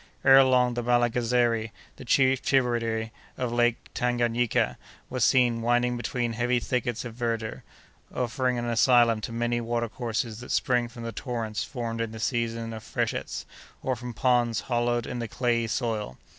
Ere 0.25 0.43
long, 0.43 0.73
the 0.73 0.81
Malagazeri, 0.81 1.69
the 1.97 2.05
chief 2.05 2.41
tributary 2.41 3.11
of 3.37 3.51
Lake 3.53 3.77
Tanganayika, 3.93 4.77
was 5.11 5.23
seen 5.23 5.61
winding 5.61 5.95
between 5.95 6.33
heavy 6.33 6.59
thickets 6.59 7.05
of 7.05 7.13
verdure, 7.13 7.61
offering 8.11 8.57
an 8.57 8.65
asylum 8.65 9.21
to 9.21 9.31
many 9.31 9.61
water 9.61 9.87
courses 9.89 10.39
that 10.39 10.49
spring 10.49 10.87
from 10.87 11.03
the 11.03 11.11
torrents 11.11 11.63
formed 11.63 12.01
in 12.01 12.13
the 12.13 12.19
season 12.19 12.73
of 12.73 12.81
freshets, 12.83 13.45
or 13.83 13.95
from 13.95 14.11
ponds 14.11 14.61
hollowed 14.61 15.05
in 15.05 15.19
the 15.19 15.27
clayey 15.27 15.67
soil. 15.67 16.17